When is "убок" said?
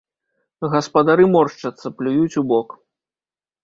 2.45-2.69